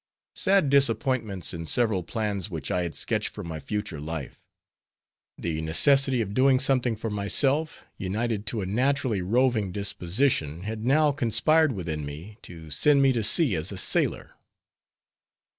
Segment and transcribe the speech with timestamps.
[0.35, 4.41] Sad disappointments in several plans which I had sketched for my future life;
[5.37, 11.11] the necessity of doing something for myself, united to a naturally roving disposition, had now
[11.11, 14.33] conspired within me, to send me to sea as a sailor.